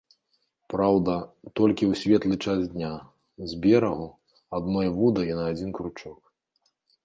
Праўда, 0.73 1.13
толькі 1.61 1.83
ў 1.89 1.93
светлы 2.05 2.35
час 2.47 2.59
дня, 2.73 2.91
з 3.53 3.61
берагу, 3.69 4.09
адной 4.61 4.87
вудай 4.99 5.27
і 5.33 5.39
на 5.45 5.49
адзін 5.55 5.69
кручок. 5.81 6.19